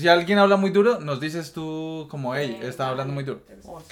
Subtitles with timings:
[0.00, 3.40] si alguien habla muy duro, nos dices tú como, hey, está hablando muy duro.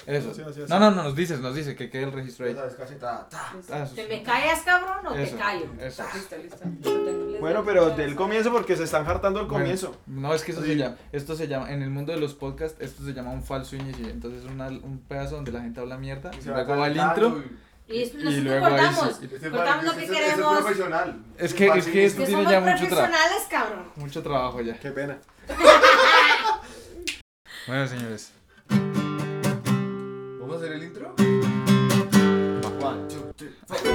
[0.05, 0.33] Eso.
[0.67, 2.55] No, no, no, nos dices, nos dice que quede el registro ahí.
[2.59, 4.07] Ah, ¿Te sí.
[4.09, 5.65] me callas, cabrón, o te callo?
[5.79, 6.03] eso.
[6.13, 7.37] Listo, listo.
[7.39, 9.95] Bueno, pero del comienzo porque se están hartando el comienzo.
[10.07, 10.69] no, es que eso Sí.
[10.69, 13.43] se llama, esto se llama, en el mundo de los podcasts, esto se llama un
[13.43, 14.07] falso inicio.
[14.09, 16.97] Entonces es una- un pedazo donde la gente habla mierda, Y se luego va el
[16.97, 17.43] intro.
[17.89, 19.17] Y- Y nosotros luego ahí cortamos.
[19.19, 19.29] sí.
[19.33, 20.59] Es Cortamos lo que es- este es queremos.
[20.59, 21.07] profesional.
[21.37, 22.87] Es que- es que esto Que tiene ya mucho trabajo.
[22.87, 23.83] profesionales, cabrón.
[23.95, 24.79] Mucho trabajo ya.
[24.79, 25.17] Qué pena.
[27.67, 28.31] Bueno, señores.
[30.39, 31.13] ¿Vamos a hacer el intro?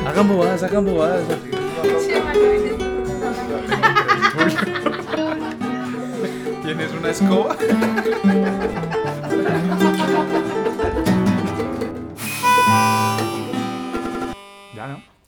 [0.06, 1.24] Hagan bobadas, hagan bobadas.
[6.62, 7.56] ¿Tienes una escoba?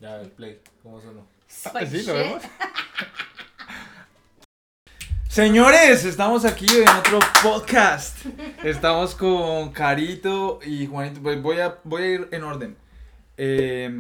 [0.07, 0.61] ya el play.
[0.83, 1.27] ¿Cómo sonó?
[1.75, 2.43] Ah, sí, lo vemos.
[5.29, 8.25] Señores, estamos aquí en otro podcast.
[8.65, 11.21] Estamos con Carito y Juanito.
[11.23, 12.77] Pues voy a, voy a ir en orden.
[13.39, 13.91] Eh,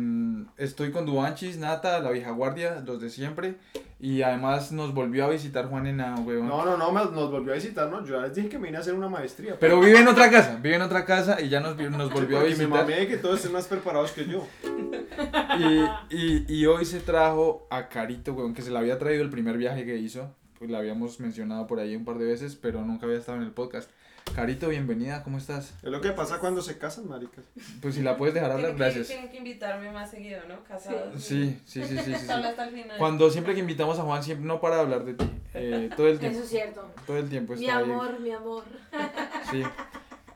[0.56, 3.56] estoy con Duanchis, Nata, la vieja guardia, los de siempre.
[4.00, 6.48] Y además nos volvió a visitar Juan en huevón.
[6.48, 8.04] No, no, no, me- nos volvió a visitar, ¿no?
[8.04, 9.58] Yo ya les dije que me vine a hacer una maestría.
[9.58, 12.38] Pero vive en otra casa, vive en otra casa y ya nos, vi- nos volvió
[12.38, 12.82] a Porque me visitar.
[12.82, 14.46] mamé de que todos estén más preparados que yo.
[16.10, 19.30] Y, y, y hoy se trajo a Carito, weón, que se le había traído el
[19.30, 20.34] primer viaje que hizo.
[20.58, 23.44] Pues la habíamos mencionado por ahí un par de veces, pero nunca había estado en
[23.44, 23.90] el podcast.
[24.34, 25.72] Carito, bienvenida, ¿cómo estás?
[25.82, 27.44] Es lo que pasa cuando se casan, maricas.
[27.80, 29.06] Pues si la puedes dejar hablar, que, gracias.
[29.06, 30.64] tienen que invitarme más seguido, ¿no?
[30.64, 31.22] Casados.
[31.22, 32.26] Sí, sí, sí, sí, sí, sí.
[32.26, 32.98] Solo hasta el final.
[32.98, 35.30] Cuando siempre que invitamos a Juan, siempre no para de hablar de ti.
[35.54, 36.36] Eh, todo el tiempo.
[36.38, 36.90] Eso es cierto.
[37.06, 37.84] Todo el tiempo Mi está ahí.
[37.84, 38.64] amor, mi amor.
[39.50, 39.62] Sí.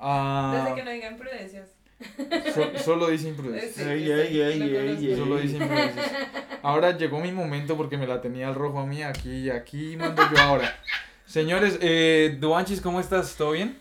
[0.02, 1.68] Ah, Desde que no digan prudencias.
[2.54, 3.84] So- solo dice imprudencia.
[3.84, 4.40] Sí, Ey, ey,
[5.10, 5.16] ey.
[5.16, 6.10] Solo dice imprudencias.
[6.62, 9.02] Ahora llegó mi momento porque me la tenía al rojo a mí.
[9.02, 10.76] Aquí, aquí mando yo ahora.
[11.26, 13.34] Señores, eh, Duanchis, ¿cómo estás?
[13.36, 13.78] ¿Todo bien?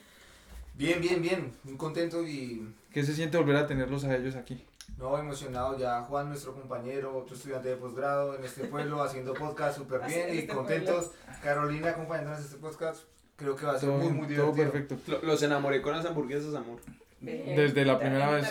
[0.75, 1.53] Bien, bien, bien.
[1.63, 4.63] Muy contento y ¿Qué se siente volver a tenerlos a ellos aquí?
[4.97, 5.77] no emocionado.
[5.77, 10.33] Ya Juan, nuestro compañero, otro estudiante de posgrado en este pueblo, haciendo podcast súper bien
[10.33, 11.11] y este contentos.
[11.41, 13.03] Carolina acompañándonos en este podcast.
[13.37, 14.71] Creo que va a ser Todo, muy, muy todo divertido.
[14.87, 15.11] perfecto.
[15.11, 16.79] Lo- Los enamoré con las hamburguesas, amor.
[17.21, 17.55] Bien.
[17.55, 18.47] Desde la primera vez.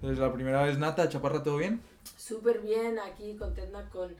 [0.00, 1.82] Desde la primera vez, Nata, Chaparra, ¿todo bien?
[2.16, 4.14] Súper bien, aquí contenta con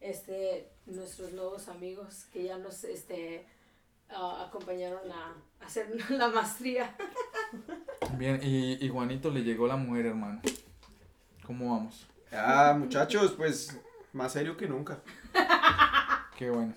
[0.00, 3.46] este nuestros nuevos amigos que ya nos este
[4.08, 5.34] acompañaron a
[5.64, 6.96] hacer la maestría.
[8.16, 10.40] Bien, y, y Juanito le llegó la mujer, hermano.
[11.44, 12.06] ¿Cómo vamos?
[12.32, 13.78] Ah, muchachos, pues
[14.12, 15.00] más serio que nunca.
[16.36, 16.74] Qué bueno.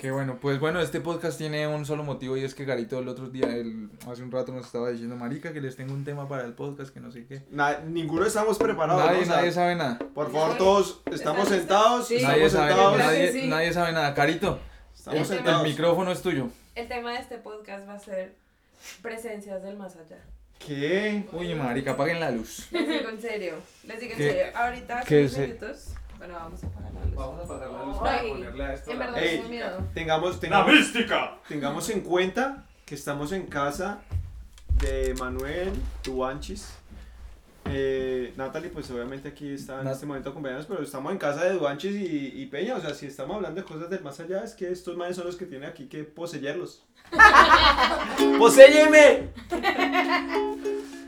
[0.00, 0.38] Qué bueno.
[0.40, 3.46] Pues bueno, este podcast tiene un solo motivo y es que Garito el otro día,
[3.48, 6.52] el, hace un rato nos estaba diciendo, Marica, que les tengo un tema para el
[6.52, 7.42] podcast, que no sé qué.
[7.50, 9.04] Na- ninguno estamos preparados.
[9.04, 9.22] Nadie, ¿no?
[9.22, 9.98] O sea, nadie sabe nada.
[10.14, 12.08] Por favor, todos estamos ¿Están sentados.
[12.08, 12.22] Sí.
[12.22, 12.98] Nadie Estamos sabe, sentados.
[12.98, 13.48] Nadie- nadie, sí.
[13.48, 14.14] nadie sabe nada.
[14.14, 14.60] Carito,
[14.94, 16.48] Estamos El- micrófono es tuyo.
[16.74, 18.34] El tema de este podcast va a ser
[19.02, 20.18] presencias del más allá.
[20.58, 21.24] ¿Qué?
[21.32, 22.68] Uy, marica, apaguen la luz.
[22.70, 23.54] Les digo en serio.
[23.86, 24.52] Les digo en ¿Qué- serio.
[24.56, 25.88] Ahorita, qué 15 se- minutos.
[26.26, 27.14] Bueno, vamos a apagar la luz.
[27.14, 28.90] Vamos a apagar la luz Ay, para ponerle a esto.
[28.90, 29.36] En la verdad Ey.
[29.36, 29.78] tengo miedo.
[29.92, 30.92] Tengamos, tengamos,
[31.48, 34.00] tengamos en cuenta que estamos en casa
[34.80, 36.70] de Manuel Duanchis.
[37.66, 41.44] Eh, Natalie, pues obviamente aquí está en Nat- este momento acompañándonos, pero estamos en casa
[41.44, 42.76] de Duanchis y, y Peña.
[42.76, 45.26] O sea, si estamos hablando de cosas del más allá, es que estos manes son
[45.26, 46.82] los que tienen aquí que poseerlos.
[48.38, 49.28] ¡Poséyeme!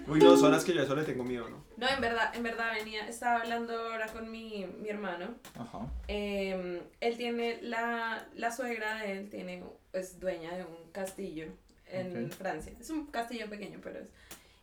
[0.08, 1.64] Uy, no, son las que yo a eso le tengo miedo, ¿no?
[1.76, 5.34] No, en verdad, en verdad venía, estaba hablando ahora con mi, mi hermano.
[5.58, 5.80] Ajá.
[6.08, 11.46] Eh, él tiene, la, la suegra de él tiene, es dueña de un castillo
[11.86, 12.32] en Ok.
[12.32, 12.72] Francia.
[12.80, 14.08] Es un castillo pequeño, pero es.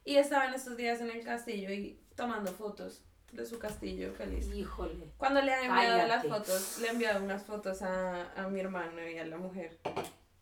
[0.06, 4.48] Y estaba en estos días en el castillo y tomando fotos de su castillo feliz.
[4.54, 5.12] Híjole.
[5.18, 6.30] Cuando le ha enviado las Cállate.
[6.30, 9.80] fotos, le he enviado unas fotos a, a mi hermano y a la mujer.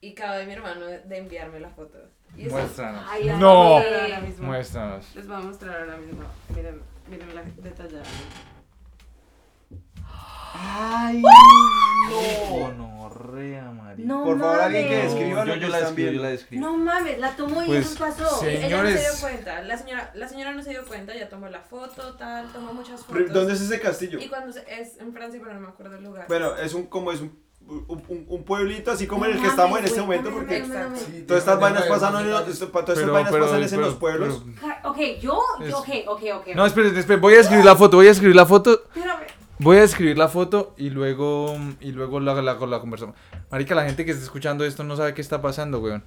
[0.02, 1.98] Y acaba de mi hermano de, enviarme la foto.
[2.36, 3.06] Y eso- Muéstranos.
[3.08, 3.78] Ay, ay, No.
[3.78, 3.86] ay.
[4.02, 4.48] ahora mismo.
[4.48, 5.16] Muéstranos.
[5.16, 6.24] Les voy a mostrar ahora mismo.
[6.56, 8.04] Miren, miren la detallada.
[10.54, 11.22] ¡Ay!
[12.50, 14.08] Gonorrea, marica.
[14.08, 15.14] No Por favor, alguien que mames.
[15.14, 16.24] describa lo yo, que yo la están describo, yo viendo.
[16.24, 16.62] la describo.
[16.66, 18.40] No mames, la tomó y Pues, eso pasó.
[18.40, 18.48] sí.
[18.48, 19.00] Ella no se Señores.
[19.20, 19.62] dio cuenta.
[19.62, 21.16] La señora, la señora no se dio cuenta.
[21.16, 23.32] Ya tomó la foto, tal, tomó muchas fotos.
[23.32, 24.20] ¿Dónde es ese castillo?
[24.20, 26.26] Y cuando se- es en Francia, pero no me acuerdo el lugar.
[26.28, 27.40] Bueno, es un como es un,
[27.88, 30.66] un, un- pueblito así como No en el que estamos en este momento porque.
[30.66, 34.42] Sí, todas estas vainas pasan en los, todas estas vainas pasan en los pueblos.
[34.84, 36.48] Ok, yo, ok, ok, ok.
[36.56, 39.20] No, esperen, esperen, voy a escribir la foto, voy a escribir la foto, Espérame.
[39.60, 43.16] voy a escribir la foto y luego y luego la, la, la conversamos.
[43.50, 46.04] Marica, la gente que está escuchando esto no sabe qué está pasando, weón.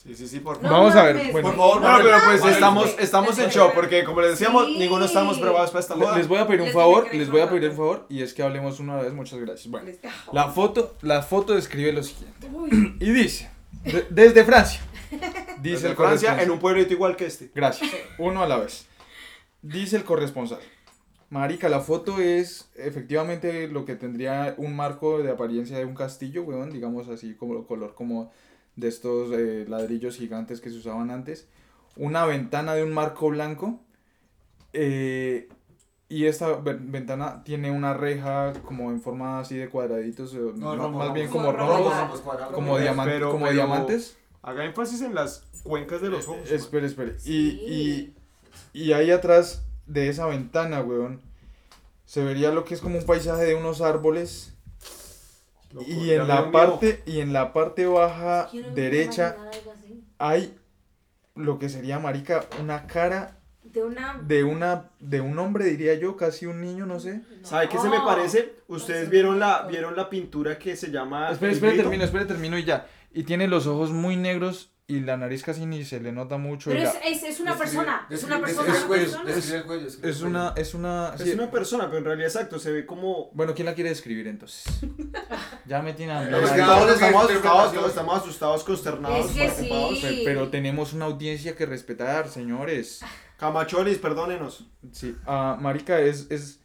[0.00, 1.48] Sí, sí, sí, por No Vamos a ver, bueno.
[1.48, 4.78] Por favor, Bueno, pero pues estamos, estamos en show porque como les decíamos, Sí.
[4.78, 6.16] ninguno estamos preparados para esta joda.
[6.16, 8.32] Les voy a pedir un Les favor, les voy a pedir un favor y es
[8.32, 9.68] que hablemos una vez, muchas gracias.
[9.68, 9.90] Bueno,
[10.32, 12.96] la foto, la foto describe lo siguiente Uy.
[13.00, 13.50] y dice,
[13.84, 14.80] De- desde Francia.
[15.10, 16.40] Dice Desde el Francia, corresponsal.
[16.44, 17.50] en un pueblito igual que este.
[17.52, 17.90] Gracias.
[18.18, 18.86] Uno a la vez.
[19.62, 20.60] Dice el corresponsal.
[21.30, 26.42] Marica, la foto es efectivamente lo que tendría un marco de apariencia de un castillo,
[26.44, 28.30] weón, digamos así, como color como
[28.78, 31.48] de estos eh, ladrillos gigantes que se usaban antes.
[31.96, 33.80] Una ventana de un marco blanco.
[34.72, 35.48] eh,
[36.10, 40.74] y esta ve- ventana tiene una reja como en forma así de cuadraditos, eh, No,
[40.74, 42.20] no, rombo, más bien como cuadrados.
[42.54, 44.16] como, Pero- diaman- pero- como pero- diamantes.
[44.42, 46.50] Haga énfasis en las cuencas de los ojos.
[46.50, 47.16] Eh, Espere, espere.
[47.24, 48.14] Y, Sí.
[48.74, 51.20] y, y ahí atrás de esa ventana, weón,
[52.06, 54.54] se vería lo que es como un paisaje de unos árboles.
[55.72, 59.36] Loco, Y en la parte, y en la parte baja Quiero derecha
[60.18, 60.56] hay
[61.34, 64.18] lo que sería, marica, una cara De una.
[64.22, 67.20] de una, de un hombre, diría yo, casi un niño, no sé.
[67.42, 68.04] ¿Sabe qué se me No.
[68.04, 68.54] parece?
[68.66, 71.30] Ustedes se vieron la, vieron la pintura que se llama.
[71.30, 71.76] Espere, Grito?
[71.82, 72.86] termino, espere, termino y ya.
[73.12, 76.70] Y tiene los ojos muy negros y la nariz casi ni se le nota mucho.
[76.70, 78.06] Pero la- es, es, es una persona.
[78.10, 78.72] Es una persona.
[78.72, 79.30] una
[80.02, 83.30] es una, es una, Es una persona, pero en realidad exacto, se ve como.
[83.32, 84.64] Bueno, ¿quién la quiere describir entonces?
[85.68, 86.36] ya me tiene hambre.
[86.38, 89.98] Es Es que todos estamos es asustados, todos estamos asustados, consternados, Es que preocupados.
[90.00, 90.02] sí.
[90.06, 93.00] Pe- Pero tenemos una audiencia que respetar, señores.
[93.38, 94.66] Camacholis, perdónenos.
[94.92, 96.60] Sí, ah, marica, es, es...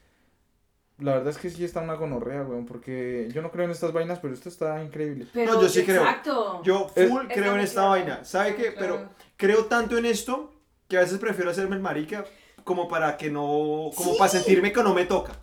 [0.99, 3.91] La verdad es que sí está una gonorrea, weón, porque yo no creo en estas
[3.91, 5.27] vainas, pero esto está increíble.
[5.33, 6.01] Pero, No, yo sí creo.
[6.03, 6.61] Exacto.
[6.63, 7.89] Yo Es- full Está creo en esta claro.
[7.89, 8.23] vaina.
[8.25, 8.73] ¿Sabe qué?
[8.73, 8.95] Claro.
[8.97, 10.53] Pero creo tanto en esto
[10.87, 12.25] que a veces prefiero hacerme el marica
[12.63, 13.89] como para que no.
[13.95, 14.15] como Sí.
[14.17, 15.33] para sentirme que no me toca.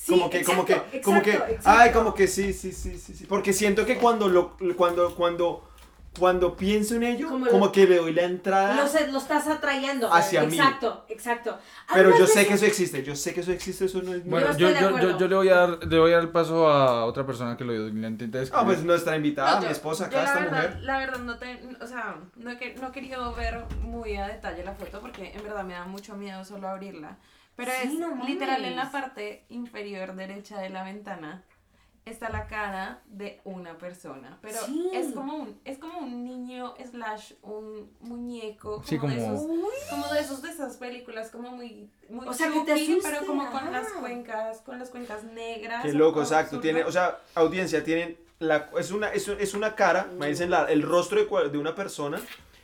[0.00, 1.98] Sí, como que, como que, exacto, como que, exacto, ay, exacto.
[1.98, 3.26] como que sí, sí, sí, sí, sí.
[3.26, 5.68] Porque siento que cuando lo, cuando, cuando,
[6.16, 8.76] cuando pienso en ello, Como como, lo- que le doy la entrada.
[8.76, 10.10] Lo, lo estás atrayendo.
[10.12, 10.56] Hacia mí.
[10.56, 11.58] Exacto, exacto.
[11.92, 14.24] pero yo sé que eso existe, yo sé que eso existe, eso no es.
[14.24, 16.68] Bueno, yo, yo, yo, yo le voy a dar, le voy a dar el paso
[16.68, 18.62] a otra persona que lo le intente describir.
[18.62, 20.80] Ah, pues nuestra invitada, No, mi esposa acá, esta verdad, mujer.
[20.82, 24.64] La verdad, no, te, o sea, no, he, no he querido ver muy a detalle
[24.64, 27.16] la foto porque en verdad me da mucho miedo solo abrirla.
[27.58, 31.42] Pero Sí, es no literal en la parte inferior derecha de la ventana
[32.04, 34.38] está la cara de una persona.
[34.40, 34.90] Pero Sí.
[34.94, 38.80] es como un, es como un niño slash un muñeco.
[38.84, 42.32] Sí, de como- esos- Uy, como de esos de esas películas como muy muy O
[42.32, 46.60] sea, que te pero como con las cuencas con las cuencas negras Qué loco, exacto.
[46.60, 50.66] Tiene, o sea, audiencia, tienen la, es una, es, es una cara, me dicen la-
[50.70, 52.20] el rostro de, de una persona.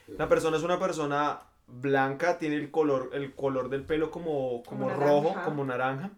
[0.07, 4.89] La persona es una persona blanca, tiene el color, el color del pelo como, como,
[4.89, 6.11] Como rojo, como naranja.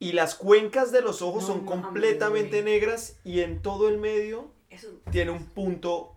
[0.00, 4.48] Y las cuencas de los ojos No son completamente negras y en todo el medio
[4.70, 4.88] eso.
[5.10, 6.14] tiene un punto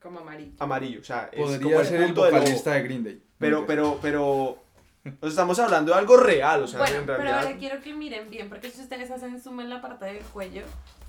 [0.00, 1.00] como amarillo amarillo.
[1.00, 2.30] O sea, es como Podría el ser el punto ojo.
[2.32, 3.22] vocalista de Green Day.
[3.38, 4.58] Pero, pero, pero,
[5.04, 7.42] o sea, estamos hablando de algo real, o sea, bueno, en pero realidad.
[7.46, 10.62] ahora quiero que miren bien, porque si ustedes hacen zoom en la parte del cuello,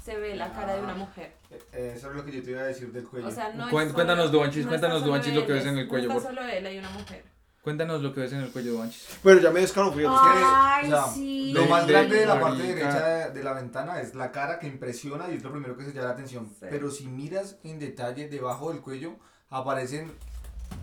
[0.04, 1.32] se ve la cara de una mujer.
[1.72, 3.28] Eh, Eso es lo que yo te iba a decir del cuello.
[3.28, 6.08] O sea, no solo- cuéntanos, Duanchis, no cuéntanos, Duanchis, lo que ves en el cuello,
[6.10, 7.24] No por está solo él, hay una mujer.
[7.62, 9.08] Cuéntanos lo que ves en el cuello de Banchis.
[9.24, 10.10] Bueno, ya me descalofrío.
[10.12, 11.54] Ay, o sea, sí.
[11.54, 14.60] Lo más de- grande de la parte derecha de, de la ventana es la cara
[14.60, 16.50] que impresiona y es lo primero que se llama la atención.
[16.60, 16.66] Sí.
[16.70, 19.16] Pero si miras en detalle debajo del cuello,
[19.50, 20.12] aparecen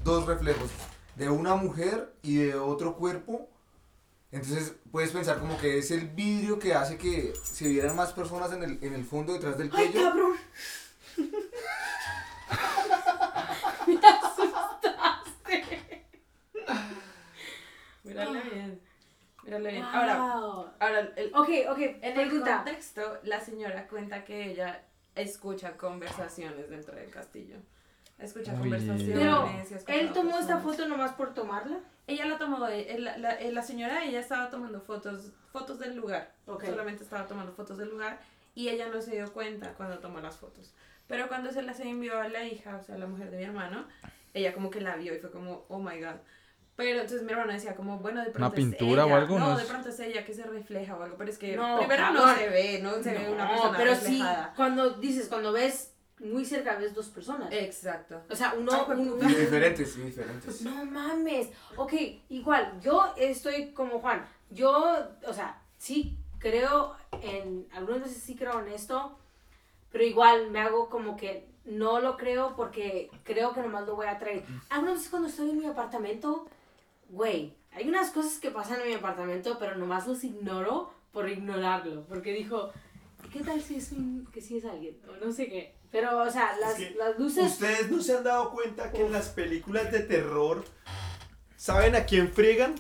[0.05, 0.71] dos reflejos,
[1.21, 3.47] de una mujer y de otro cuerpo.
[4.33, 8.53] Entonces puedes pensar como que es el vidrio que hace que se vieran más personas
[8.53, 10.09] en el, en el fondo detrás del Ay, cuello.
[10.09, 10.33] cabrón.
[18.05, 18.81] Mírale bien.
[19.45, 19.85] Mírale bien.
[19.85, 20.67] Ahora, Wow.
[20.79, 24.83] ahora el, Ok, ok, en el contexto, la señora cuenta que ella
[25.15, 27.57] escucha conversaciones dentro del castillo.
[28.21, 28.59] Escucha Uy.
[28.61, 29.19] conversaciones.
[29.19, 31.79] Pero, escucha ¿él tomó esta foto nomás por tomarla?
[32.07, 36.33] Ella la tomó, de- la, la- la señora, ella estaba tomando fotos, fotos del lugar.
[36.47, 36.65] Ok.
[36.67, 38.19] Solamente estaba tomando fotos del lugar
[38.55, 40.75] y ella no se dio cuenta cuando tomó las fotos.
[41.07, 43.87] Pero cuando se las envió a la hija, o sea, la mujer de mi hermano,
[44.35, 46.17] ella como que la vio y fue como, oh my god.
[46.77, 49.17] Pero entonces mi hermano decía como, bueno, de pronto pintura es o ella.
[49.19, 49.39] algo?
[49.39, 51.17] No, No de pronto es ella que se refleja o algo.
[51.19, 53.91] Pero es que No, primero no se ve, no se ve una No, persona pero
[53.91, 54.45] reflejada.
[54.47, 55.90] sí, cuando dices, cuando ves
[56.21, 57.53] muy cerca, ves dos personas.
[57.53, 58.23] Exacto.
[58.31, 59.31] O sea, uno, Ay, pues, un- puta.
[59.31, 60.63] Y diferentes, y diferentes.
[60.63, 61.49] No mames.
[61.77, 61.95] Ok,
[62.29, 64.27] igual, yo estoy como Juan.
[64.51, 64.95] Yo,
[65.27, 69.19] o sea, sí creo en, algunas veces sí creo en esto,
[69.91, 74.07] pero igual me hago como que no lo creo porque creo que nomás lo voy
[74.07, 74.45] a traer.
[74.71, 76.47] Algunas veces cuando estoy en mi apartamento,
[77.09, 82.05] güey, hay unas cosas que pasan en mi apartamento, pero nomás los ignoro por ignorarlo,
[82.09, 82.71] porque dijo,
[83.33, 84.97] ¿qué tal si es un, que sí es alguien?
[85.09, 85.75] O no sé qué.
[85.91, 87.45] Pero, o sea, las, que las luces...
[87.45, 90.65] ¿Ustedes no se han dado cuenta que en las películas de terror
[91.57, 92.75] saben a quién friegan?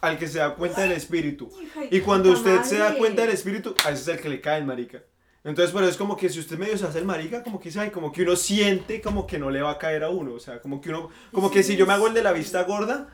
[0.00, 1.50] Al que se da cuenta del espíritu.
[1.90, 4.62] Y cuando usted se da cuenta del espíritu, a ese es el que le cae,
[4.62, 5.02] marica.
[5.42, 7.90] Entonces, pero es como que si usted medio se hace el marica, como que, ay,
[7.90, 10.34] como que uno siente como que no le va a caer a uno.
[10.34, 12.62] O sea, como que uno, como que si yo me hago el de la vista
[12.64, 13.08] gorda,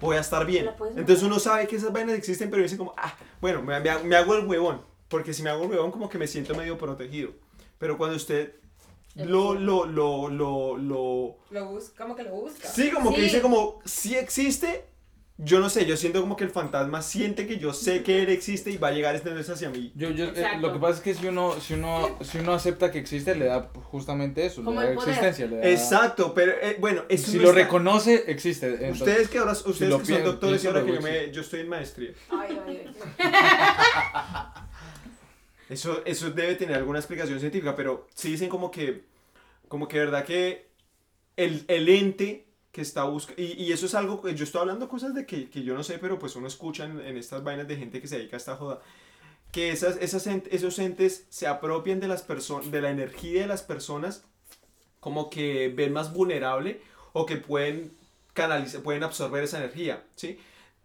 [0.00, 0.70] voy a estar bien.
[0.96, 4.34] Entonces uno sabe que esas vainas existen, pero dice como, ah, bueno, me, me hago
[4.36, 4.82] el huevón.
[5.08, 7.32] Porque si me hago el huevón, como que me siento medio protegido.
[7.78, 8.54] Pero cuando usted
[9.14, 12.68] lo, lo, lo, lo, lo, Lo busca, como que lo busca.
[12.68, 13.22] Sí, como que Sí.
[13.22, 14.86] dice como, si existe,
[15.38, 18.28] yo no sé, yo siento como que el fantasma siente que yo sé que él
[18.28, 19.90] existe y va a llegar entonces hacia mí.
[19.96, 22.90] Yo, yo, eh, lo que pasa es que si uno, si uno, si uno acepta
[22.92, 25.08] que existe, le da justamente eso, Como le da el poder.
[25.10, 25.68] existencia, le da...
[25.68, 28.66] Exacto, pero eh, bueno, eso Si no lo está- reconoce, existe.
[28.68, 31.60] entonces- Ustedes que ahora, ustedes que son doctores y ahora que yo, me, yo estoy
[31.60, 33.32] en maestría, Ay, ay, ay.
[35.72, 39.04] eso, eso debe tener alguna explicación científica, pero sí dicen como que,
[39.68, 40.68] como que verdad que
[41.36, 44.88] el, el ente que está buscando, y, y eso es algo, que yo estoy hablando
[44.88, 47.68] cosas de que, que yo no sé, pero pues uno escucha en, en estas vainas
[47.68, 48.80] de gente que se dedica a esta joda,
[49.52, 52.26] que esas, esas ent- esos entes se apropian de, las
[52.70, 54.24] de la energía de las personas
[55.00, 56.80] como que ven más vulnerable
[57.12, 57.92] o que pueden
[58.34, 60.38] canalizar, pueden absorber esa energía, ¿sí?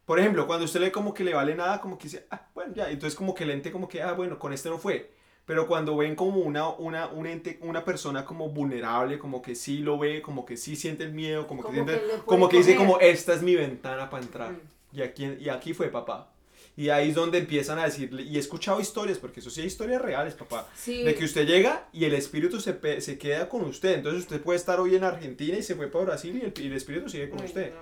[0.08, 2.74] Por ejemplo, cuando usted le como que le vale nada, como que dice, ah, bueno,
[2.74, 5.12] ya, entonces como que el ente como que, ah, bueno, con este no fue.
[5.46, 9.80] Pero cuando ven como una, una, un ente, una persona como vulnerable, como que sí
[9.80, 12.58] lo ve, como que sí siente el miedo, como, Como que, siente, que como que
[12.58, 14.52] dice como, esta es mi ventana para entrar.
[14.54, 14.60] Mm.
[14.98, 16.32] Y aquí, y aquí fue papá.
[16.78, 19.68] Y ahí es donde empiezan a decirle, y he escuchado historias, porque eso sí hay
[19.68, 21.04] historias reales, papá, Sí.
[21.04, 23.96] de que usted llega y el espíritu se, pe- se queda con usted.
[23.96, 26.68] Entonces usted puede estar hoy en Argentina y se fue para Brasil y el, y
[26.68, 27.74] el espíritu sigue con Uy, usted.
[27.74, 27.82] no,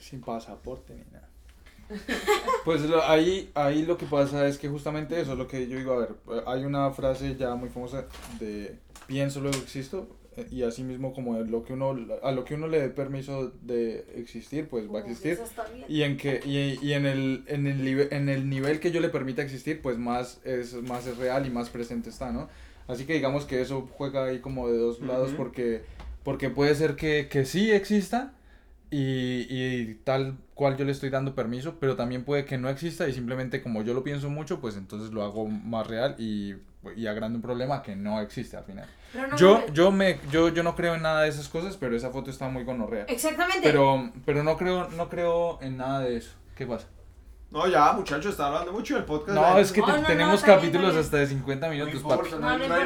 [0.00, 1.28] Sin pasaporte ni nada.
[2.64, 5.78] Pues lo- ahí, ahí lo que pasa es que justamente eso es lo que yo
[5.78, 6.08] digo, a ver,
[6.46, 8.06] hay una frase ya muy famosa
[8.40, 8.76] de
[9.06, 12.66] pienso luego existo eh, y así mismo como lo que uno a lo que uno
[12.66, 15.38] le dé permiso de existir, pues va a existir.
[15.88, 19.00] Y en que y, y en el en el nivel en el nivel que yo
[19.00, 22.48] le permita existir, pues más es más es real y más presente está, ¿no?
[22.88, 25.36] Así que digamos que eso juega ahí como de dos lados Ujú.
[25.36, 25.82] porque
[26.24, 28.32] porque puede ser que, que sí exista
[28.90, 33.08] y, y tal cual yo le estoy dando permiso, pero también puede que no exista
[33.08, 36.54] y simplemente como yo lo pienso mucho, pues entonces lo hago más real y,
[36.96, 38.86] y agrando un problema que no existe al final.
[39.14, 39.72] No Yo, mames.
[39.72, 42.48] yo, me, yo, yo no creo en nada de esas cosas, pero esa foto está
[42.48, 43.04] muy gonorrea.
[43.08, 43.60] Exactamente.
[43.62, 46.32] Pero, pero no creo, no creo en nada de eso.
[46.54, 46.86] ¿Qué pasa?
[47.50, 49.34] No, ya, muchachos, está hablando mucho del podcast.
[49.38, 51.00] No, es que No, te- no, no, tenemos bien, capítulos bien.
[51.04, 52.76] hasta de 50 No minutos, No, no no, no no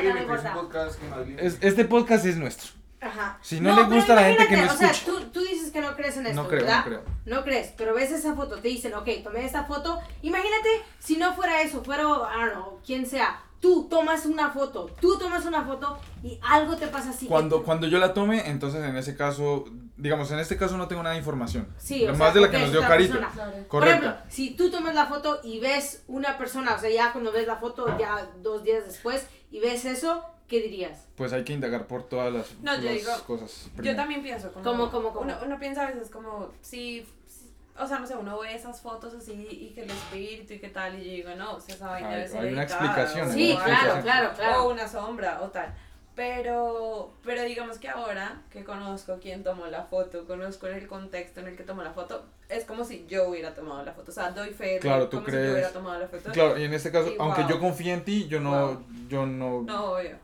[1.38, 2.70] este podcast es nuestro.
[3.00, 3.38] Ajá.
[3.40, 4.84] Si no le gusta a la gente que no escuche.
[4.84, 6.78] O sea, tú, tú dices que no crees en esto, No creo, ¿verdad?
[6.78, 7.02] no creo.
[7.26, 9.98] No crees, pero ves esa foto, te dicen, ok, tomé esta foto.
[10.22, 13.42] Imagínate si no fuera eso, fuera, I don't know, quien sea.
[13.60, 17.26] Tú tomas una foto, tú tomas una foto y algo te pasa así.
[17.26, 19.66] Cuando, cuando yo la tome, entonces en ese caso,
[19.98, 21.68] digamos, en este caso no tengo nada de información.
[21.76, 23.12] Sí, o Más sea, de la que nos dio Carito.
[23.18, 23.30] persona.
[23.34, 23.52] Claro.
[23.52, 24.06] Por Correcto.
[24.06, 27.46] ejemplo, si tú tomas la foto y ves una persona, o sea, ya cuando ves
[27.46, 31.06] la foto, ya dos días después, y ves eso, ¿qué dirías?
[31.16, 33.66] Pues hay que indagar por todas las, No, yo las digo, cosas.
[33.66, 33.96] Yo primero.
[33.96, 34.64] también pienso como...
[34.64, 35.20] ¿Cómo, cómo, cómo?
[35.24, 38.80] Uno, uno piensa a veces como, si, si- o sea, no sé, uno ve esas
[38.80, 41.74] fotos así y que el espíritu y qué tal, y yo digo, no, o sea,
[41.76, 44.64] esa vaina Hay- debe ser hay una explicación, Sí, claro, claro, claro.
[44.64, 45.72] O una sombra o tal.
[46.20, 51.48] Pero, pero digamos que ahora que conozco quién tomó la foto, conozco el contexto en
[51.48, 54.10] el que tomó la foto, es como si yo hubiera tomado la foto.
[54.10, 56.30] O sea, doy fe de Claro, tú como si crees- yo hubiera tomado la foto.
[56.30, 57.50] Claro, y en este caso, Sí, aunque wow.
[57.50, 58.84] yo confíe en ti, yo no, Wow.
[59.08, 60.18] yo no, No, obvio.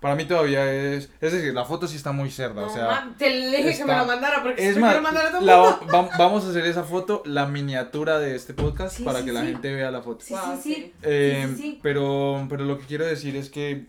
[0.00, 2.86] para mí todavía es, es decir, la foto sí está muy cerda, No, o sea,
[2.86, 5.30] mam, te le dije que está- me lo mandara porque es se más, mandar a
[5.30, 9.04] todo el la- va- vamos a hacer esa foto, la miniatura de este podcast, Sí,
[9.04, 9.46] para sí, que la sí.
[9.52, 10.24] gente vea la foto.
[10.24, 10.94] Sí, Wow, sí, sí.
[11.02, 11.80] Eh, sí, sí.
[11.80, 13.86] Pero, pero lo que quiero decir es que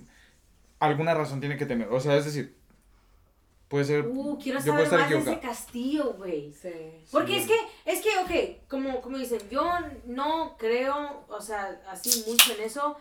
[0.85, 2.55] alguna razón tiene que tener, o sea, es decir,
[3.67, 6.53] puede ser, Uh, quiero yo puedo saber estar más de ese castillo, güey.
[6.53, 6.69] Sí.
[7.11, 7.39] Porque Sí.
[7.39, 7.57] es que,
[7.91, 8.09] es que,
[8.59, 9.67] ok, como, como dicen, yo
[10.05, 12.97] no creo, o sea, así mucho en eso,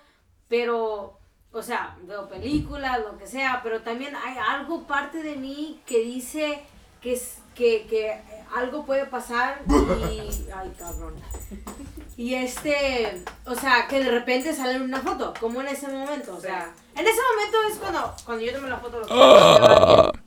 [0.49, 1.19] pero,
[1.53, 5.99] o sea, veo películas, lo que sea, pero también hay algo parte de mí que
[6.01, 6.63] dice
[7.03, 8.19] que, es- que, que
[8.55, 10.21] algo puede pasar y,
[10.55, 11.15] ay, cabrón.
[12.23, 16.41] Y este, o sea, que de repente sale una foto, como en ese momento, o
[16.41, 20.19] sea, en ese momento es cuando, cuando yo tomé la foto, lo que-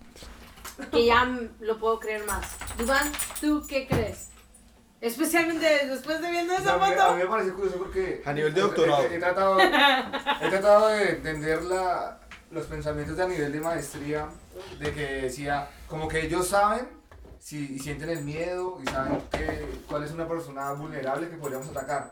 [0.91, 1.23] que ya
[1.61, 2.47] lo puedo creer más.
[2.77, 3.09] Dubán,
[3.39, 4.27] ¿tú qué crees?
[4.99, 7.13] Especialmente después de viendo esa a, mí, a foto.
[7.15, 9.03] mí me parece curioso porque A nivel de he- doctorado.
[9.03, 12.19] He, he tratado, he tratado de entender la,
[12.51, 14.27] los pensamientos de a nivel de maestría,
[14.79, 16.89] de que decía, como que ellos saben
[17.45, 22.11] si sienten el miedo y saben que, cuál es una persona vulnerable que podríamos atacar.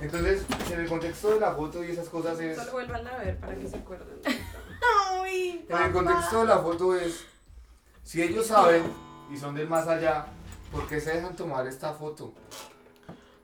[0.00, 2.56] Entonces, en el contexto de la foto y esas cosas es...
[2.56, 4.20] Solo vuelvan a ver para que se acuerden.
[5.24, 7.24] Ay, En el contexto de la foto es,
[8.04, 8.84] si ellos saben
[9.34, 10.26] y son del más allá,
[10.70, 12.32] ¿por qué se dejan tomar esta foto?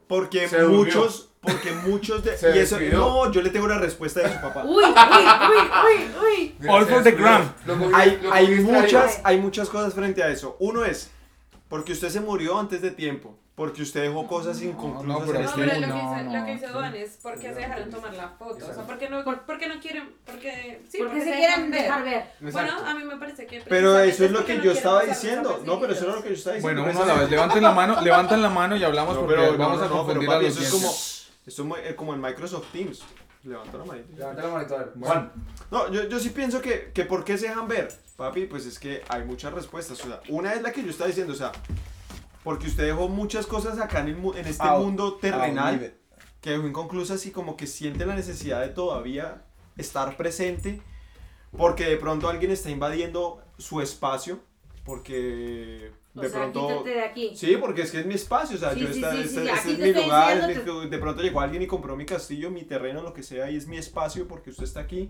[0.07, 0.77] Porque Se durmió.
[0.77, 2.37] muchos, porque muchos de...
[2.37, 2.99] Se y eso, despidió.
[2.99, 4.63] no, yo le tengo una respuesta de su papá.
[4.63, 6.69] Uy, uy, uy, uy, uy.
[6.69, 7.53] All for the gram.
[7.93, 10.55] Hay, hay muchas, hay muchas cosas frente a eso.
[10.61, 11.11] Uno es,
[11.69, 15.45] porque usted se murió antes de tiempo, porque usted dejó cosas inconclusas no, pero en
[15.45, 16.67] es este pero lo que no, hizo, no, lo que hizo.
[16.73, 18.65] Duan es porque se dejaron tomar la foto.
[18.69, 21.81] O sea, porque no, porque no quieren, porque sí, Porque se dejan quieren ver.
[21.81, 22.25] dejar ver.
[22.39, 23.61] Bueno, a mí me parece que.
[23.67, 25.61] Pero eso es lo porque que no yo estaba diciendo.
[25.65, 26.83] No, pero eso era lo que yo estaba diciendo.
[26.83, 27.29] Bueno, uno a la vez.
[27.31, 30.07] Levanten la mano, levanten la mano y hablamos No, porque pero vamos no, a no,
[30.07, 30.87] pero confundir a los eso es como,
[31.47, 33.01] eso es eh, como en Microsoft Teams.
[33.47, 34.07] Levanta la manita.
[34.17, 34.93] Levanta la manito a ver.
[34.99, 35.31] Juan.
[35.71, 37.87] No, yo, yo sí pienso que, que ¿por qué se dejan ver?
[38.17, 39.99] Papi, pues es que hay muchas respuestas.
[40.03, 41.51] O sea, una es la que yo estaba diciendo, o sea,
[42.43, 44.83] porque usted dejó muchas cosas acá en, el mu- en este Out.
[44.83, 45.93] mundo terrenal
[46.41, 49.43] que dejó inconclusas y como que siente la necesidad de todavía
[49.77, 50.81] estar presente
[51.57, 54.39] porque de pronto alguien está invadiendo su espacio
[54.85, 56.67] porque O de sea, pronto...
[56.67, 57.31] quítate de aquí.
[57.35, 59.29] Sí, porque es que es mi espacio, o sea, Sí, yo sí, esta- sí, esta-
[59.41, 61.95] sí, este aquí es mi lugar, diciendo es mi- de pronto llegó alguien y compró
[61.95, 65.09] mi castillo, mi terreno, lo que sea, y es mi espacio porque usted está aquí,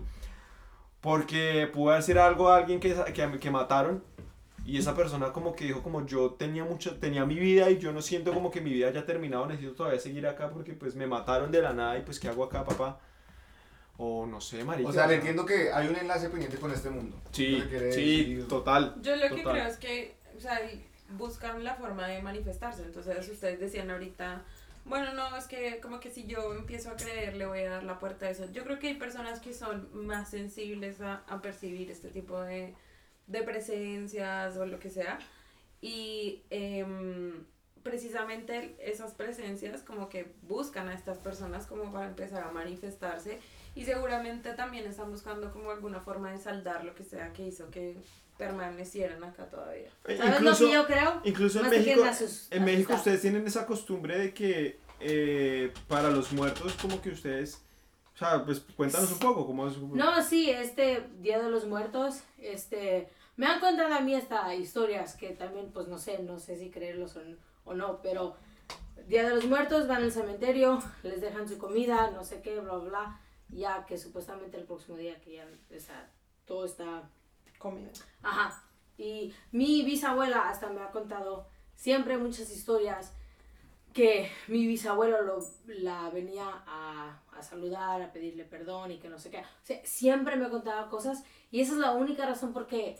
[1.00, 4.02] porque pudo hacer algo a alguien que, que, que mataron,
[4.64, 7.92] y esa persona como que dijo como yo tenía mucho, tenía mi vida y yo
[7.92, 11.06] no siento como que mi vida haya terminado, necesito todavía seguir acá porque pues me
[11.06, 13.00] mataron de la nada y pues ¿qué hago acá, papá?
[13.96, 14.88] O no sé, marica.
[14.88, 17.16] O sea, le entiendo que hay un enlace pendiente con este mundo.
[17.32, 18.48] Sí, que sí, decir.
[18.48, 18.94] total.
[19.00, 19.52] Yo lo que Total.
[19.52, 20.84] creo es que, o sea, y
[21.16, 22.82] buscan la forma de manifestarse.
[22.82, 24.42] Entonces, ustedes decían ahorita,
[24.84, 27.84] bueno, no, es que como que si yo empiezo a creer, le voy a dar
[27.84, 28.50] la puerta a eso.
[28.52, 32.74] Yo creo que hay personas que son más sensibles a, a percibir este tipo de,
[33.26, 35.18] de presencias o lo que sea.
[35.80, 37.44] Y em,
[37.82, 43.38] precisamente esas presencias como que buscan a estas personas como para empezar a manifestarse
[43.74, 47.70] y seguramente también están buscando como alguna forma de saldar lo que sea que hizo
[47.70, 47.96] que
[48.38, 49.90] permanecieran acá todavía.
[50.06, 51.20] Eh, ¿Sabes lo que yo creo?
[51.24, 56.32] Incluso en México, asus- en México ustedes tienen esa costumbre de que eh, para los
[56.32, 57.62] muertos como que ustedes,
[58.14, 59.76] o sea, pues cuéntanos un poco cómo es.
[59.78, 65.14] No, sí, este Día de los Muertos, este, me han contado a mí hasta historias
[65.16, 67.20] que también, pues no sé, no sé si creerlos o,
[67.64, 68.36] o no, pero
[69.06, 72.74] Día de los Muertos van al cementerio, les dejan su comida, no sé qué, bla,
[72.74, 73.20] bla, bla,
[73.50, 76.10] ya que supuestamente el próximo día que ya está,
[76.44, 77.08] todo está
[77.58, 77.90] Comida.
[78.22, 78.62] Ajá.
[78.96, 83.12] Y mi bisabuela hasta me ha contado siempre muchas historias
[83.92, 89.18] que mi bisabuelo lo, la venía a, a saludar, a pedirle perdón y que no
[89.18, 89.38] sé qué.
[89.38, 92.98] O sea, siempre me contaba cosas y esa es la única razón por qué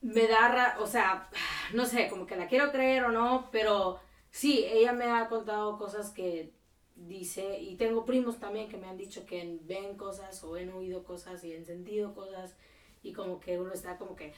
[0.00, 1.28] me da, ra- o sea,
[1.74, 3.98] no sé, como que la quiero creer o no, pero
[4.30, 6.52] sí, ella me ha contado cosas que
[6.94, 11.04] dice y tengo primos también que me han dicho que ven cosas o han oído
[11.04, 12.56] cosas y han sentido cosas
[13.02, 14.34] y como que uno está como que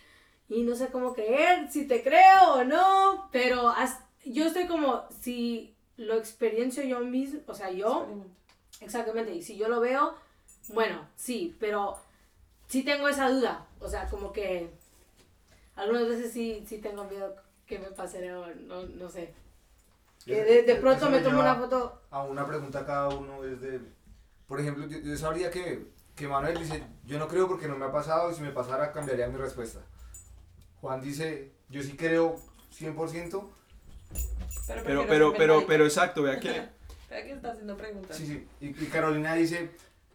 [0.49, 5.05] y no sé cómo creer si te creo o no pero as- yo estoy como
[5.21, 8.07] si lo experiencio yo mismo o sea yo
[8.81, 10.15] exactamente y si yo lo veo
[10.69, 11.99] bueno sí pero
[12.69, 14.71] sí tengo esa duda o sea como que
[15.77, 19.33] algunas veces sí sí tengo miedo que me pase o no, no sé.
[20.27, 22.01] Que de, de pronto me tomo lleva una foto.
[22.11, 23.81] A una pregunta a cada uno desde...
[24.49, 25.87] Por ejemplo, yo, yo sabría que,
[26.21, 28.93] que Manuel dice, yo no creo porque no me ha pasado y si me pasara
[28.93, 29.81] cambiaría mi respuesta.
[30.83, 32.37] Juan dice, yo sí creo
[32.79, 33.49] 100%.
[34.85, 36.51] Pero, pero, pero, pero exacto, vea que...
[37.09, 38.15] Vea que está haciendo preguntas.
[38.15, 38.47] Sí, sí.
[38.61, 39.71] Y, y Carolina dice,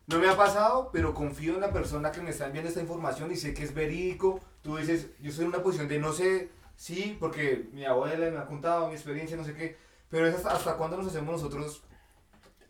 [0.06, 3.32] no me ha pasado, pero confío en la persona que me está enviando esta información
[3.32, 4.40] y sé que es verídico.
[4.62, 8.38] Tú dices, yo estoy en una posición de no sé, sí, porque mi abuela me
[8.38, 9.76] ha contado mi experiencia, no sé qué.
[10.10, 11.82] Pero es hasta, hasta cuándo nos hacemos nosotros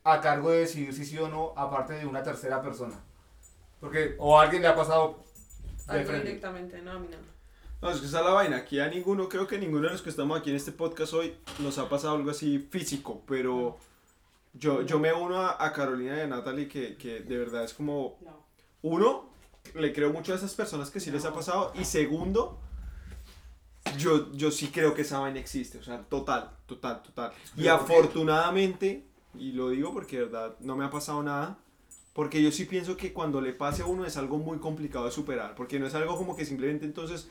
[0.06, 2.96] a cargo de decidir si sí o no, aparte de una tercera persona.
[3.80, 5.24] Porque, o a alguien le ha pasado
[5.88, 6.28] de frente.
[6.28, 7.18] directamente, no, a mí no.
[7.82, 8.58] No, es que esa es la vaina.
[8.58, 11.36] Aquí a ninguno, creo que ninguno de los que estamos aquí en este podcast hoy
[11.60, 13.78] nos ha pasado algo así físico, pero
[14.54, 17.74] yo, yo me uno a, a Carolina y a Natalie que, que de verdad es
[17.74, 18.46] como, no
[18.86, 19.30] uno,
[19.74, 22.60] le creo mucho a esas personas que sí les ha pasado, y segundo,
[23.98, 27.32] yo, yo sí creo que esa vaina existe, o sea, total, total, total.
[27.58, 31.58] Y afortunadamente, y lo digo porque de verdad no me ha pasado nada,
[32.16, 35.12] porque yo sí pienso que cuando le pase a uno es algo muy complicado de
[35.12, 37.28] superar, porque no es algo como que simplemente entonces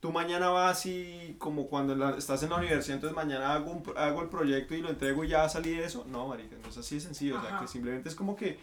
[0.00, 3.82] tú mañana vas y como cuando la- estás en la universidad, entonces mañana hago, un
[3.96, 6.04] hago el proyecto y lo entrego y ya salí de eso.
[6.10, 7.60] No, marica, no es así de sencillo, o sea, Ajá.
[7.60, 8.58] que simplemente es como que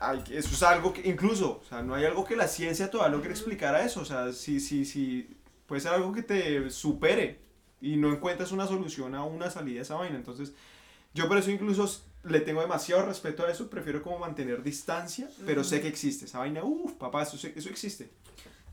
[0.00, 3.16] hay eso es algo que incluso, o sea, no hay algo que la ciencia todavía
[3.16, 5.28] logre explicar a eso, o sea, si, si, si
[5.66, 7.38] puede ser algo que te supere
[7.80, 10.52] y no encuentras una solución a una salida de esa vaina, entonces
[11.14, 11.88] yo por eso incluso
[12.24, 16.38] le tengo demasiado respeto a eso, prefiero como mantener distancia, pero sé que existe esa
[16.38, 18.10] vaina, uff, papá, eso, eso existe.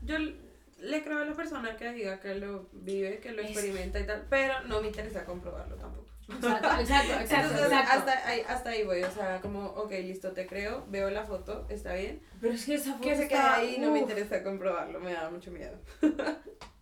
[0.02, 4.06] Yo le creo a la persona que diga que lo vive, que lo experimenta y
[4.06, 6.06] tal, pero no me interesa comprobarlo tampoco.
[6.28, 7.90] Exacto, exacto, exacto, Entonces, exacto.
[8.10, 11.66] hasta ahí, hasta ahí voy, o sea, como, ok, listo, te creo, veo la foto,
[11.68, 12.22] está bien.
[12.40, 14.02] Pero es que esa foto Que se quede está- ahí, no me uf.
[14.02, 15.76] interesa comprobarlo, me da mucho miedo.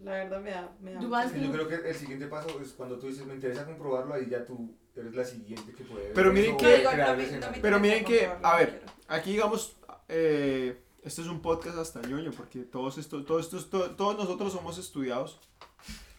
[0.00, 1.36] La verdad me da, me da mucho.
[1.36, 4.44] Yo creo que el siguiente paso es cuando tú dices, me interesa comprobarlo, ahí ya
[4.44, 7.08] tú eres la siguiente que puede ver Pero miren eso, que- o No, igual, crear
[7.08, 7.50] no el me- escenario.
[7.50, 8.86] no me Pero miren que, a ver, quiero.
[9.08, 9.76] aquí digamos,
[10.08, 14.52] eh, este es un podcast hasta ñoño, porque todos estos, todos estos, to- todos nosotros
[14.52, 15.40] somos estudiados,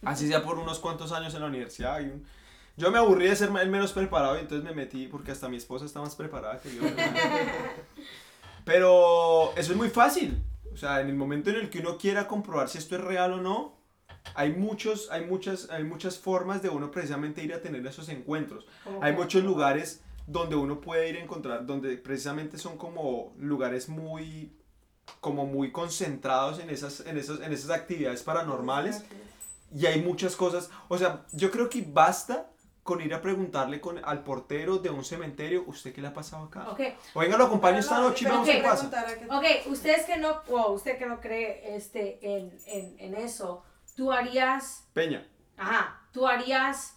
[0.04, 2.00] así sea por unos cuantos años en la universidad.
[2.02, 2.26] y un-
[2.78, 5.58] yo me aburrí de ser el menos preparado y entonces me metí, porque hasta mi
[5.58, 6.82] esposa está más preparada que yo.
[8.66, 10.44] Pero eso es muy fácil.
[10.78, 13.34] O sea, en el momento en el que uno quiera comprobar si esto es real
[13.34, 13.74] o no,
[14.36, 18.68] hay, muchos, hay, muchas, hay muchas formas de uno precisamente ir a tener esos encuentros.
[19.02, 24.56] Hay muchos lugares donde uno puede ir a encontrar, donde precisamente son como lugares muy,
[25.20, 29.04] como muy concentrados en esas, en esas, en esas actividades paranormales.
[29.76, 32.52] Y hay muchas cosas, o sea, yo creo que basta
[32.88, 36.45] con ir a preguntarle con, al portero de un cementerio, ¿usted qué le ha pasado
[36.45, 36.69] acá?
[36.69, 36.80] Ok,
[37.15, 39.28] Oiga, lo acompaño esta no, noche y pero vemos ok, qué pasa.
[39.30, 43.65] a ok, ustedes que no, wow, usted que no cree este, en, en, en eso,
[43.97, 46.95] tú harías, Peña, ajá, tú harías,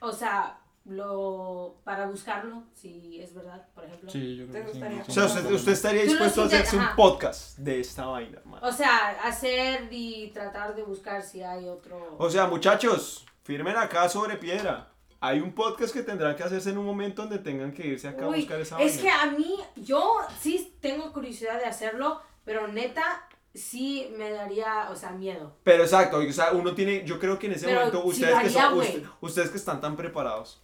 [0.00, 4.10] o sea, lo, para buscarlo, si es verdad, por ejemplo.
[4.10, 4.78] Sí, yo ¿Te creo que sí.
[4.80, 5.02] gustaría?
[5.02, 6.96] o sea, usted, usted estaría dispuesto a hacerse un ajá.
[6.96, 8.66] podcast de esta vaina, hermano.
[8.66, 12.16] O sea, hacer y tratar de buscar si hay otro...
[12.18, 14.89] O sea, muchachos, firmen acá sobre piedra.
[15.22, 18.24] Hay un podcast que tendrán que hacerse en un momento donde tengan que irse acá
[18.24, 19.02] a buscar esa es vaina.
[19.02, 24.96] que a mí, yo sí tengo curiosidad de hacerlo, pero neta, sí me daría, o
[24.96, 25.56] sea, miedo.
[25.62, 28.38] Pero exacto, o sea, uno tiene, yo creo que en ese Pero momento sí ustedes,
[28.40, 30.62] que son, usted- ustedes que están tan preparados,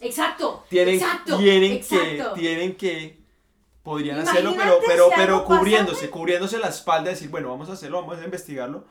[0.00, 0.64] Exacto.
[0.68, 2.34] tienen, exacto, tienen exacto.
[2.34, 3.18] que, tienen que,
[3.82, 7.72] podrían Imagínate hacerlo, pero, pero, si pero cubriéndose, cubriéndose la espalda, decir, bueno, vamos a
[7.72, 8.84] hacerlo, vamos a investigarlo,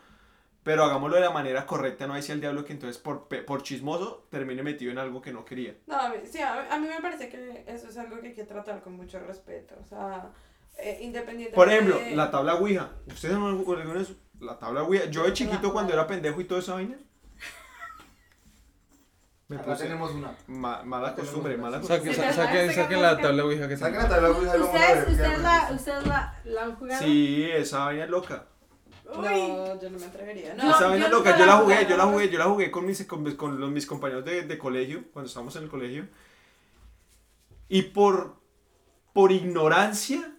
[0.65, 3.43] pero hagámoslo de la manera correcta, no hay si el diablo que entonces por, pe-
[3.43, 5.75] por chismoso termine metido en algo que no quería.
[5.85, 8.29] No, a mí, sí, a, mí- a mí me parece que eso es algo que
[8.29, 9.75] hay que tratar con mucho respeto.
[9.79, 10.31] O sea,
[10.79, 11.55] eh, independientemente.
[11.55, 12.89] Por ejemplo, de- la tabla Ouija.
[13.05, 15.05] ¿Ustedes no alguna vez- La tabla Ouija.
[15.05, 16.97] Yo de chiquito La- cuando la- era pendejo y toda esa vaina.
[19.47, 20.35] Me puse tenemos una.
[20.47, 21.79] ma- mala costumbre, mala.
[21.83, 22.33] Saquen, costumbre.
[22.33, 25.69] sa- saquen, saquen la tabla Ouija que Saquen la tabla Ouija ¿Ustedes, la.
[25.75, 27.03] ¿Ustedes la, la han jugado?
[27.03, 28.45] Sí, esa vaina es loca.
[29.05, 30.53] No, yo no me atrevería.
[30.55, 31.37] No, Yo- esa vaina loca.
[31.37, 33.59] Yo la jugué, jugué, yo la jugué, yo la jugué con mis, con, mis- con
[33.59, 36.07] los, mis compañeros de, de colegio, cuando estábamos en el colegio.
[37.67, 38.35] Y por,
[39.13, 40.31] por ignorancia,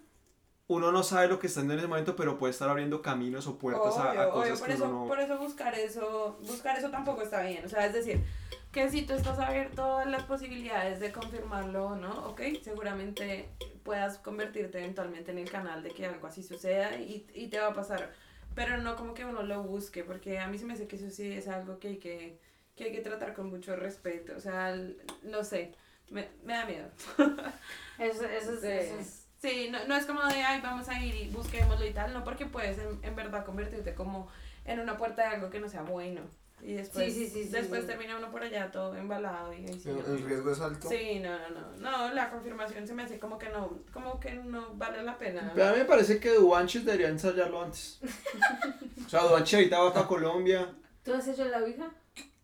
[0.68, 3.58] uno no sabe lo que está en ese momento, pero puede estar abriendo caminos o
[3.58, 5.06] puertas a- a, cosas obvio, por que eso, uno no...
[5.08, 7.64] por eso buscar eso, buscar eso tampoco está bien.
[7.64, 8.24] O sea, es decir,
[8.72, 13.48] que si tú estás abierto a las posibilidades de confirmarlo o no, ok, seguramente
[13.84, 17.68] puedas convertirte eventualmente en el canal de que algo así suceda y, y te va
[17.68, 18.12] a pasar.
[18.56, 21.10] Pero no como que uno lo busque, porque a mí se me hace que eso
[21.10, 22.40] sí es algo que hay que,
[22.74, 24.32] que, hay que tratar con mucho respeto.
[24.36, 24.74] O sea,
[25.22, 25.72] no sé,
[26.10, 26.88] me, me da miedo.
[27.98, 28.66] Eso, eso, es- Sí.
[28.66, 31.92] eso es- Sí, no, no es como de, ay, vamos a ir y busquémoslo y
[31.92, 34.28] tal, no, porque puedes en, en verdad convertirte como
[34.64, 36.22] en una puerta de algo que no sea bueno.
[36.62, 37.86] Y después, Sí, sí, sí, sí, después sí.
[37.86, 40.88] termina uno por allá todo embalado y ahí sí, El, riesgo es alto.
[40.88, 44.32] Sí, no, no, no, no, la confirmación se me hace como que no, como que
[44.34, 45.52] no vale la pena.
[45.54, 48.00] Pero a mí me parece que Duanches debería ensayarlo antes.
[49.06, 50.74] o sea, Duanches ahorita va para Colombia.
[51.04, 51.90] ¿Tú has hecho la Ouija?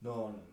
[0.02, 0.52] No, no.